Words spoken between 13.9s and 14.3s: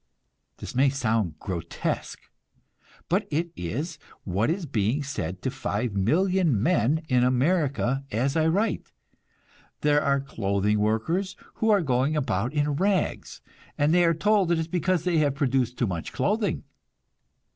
they are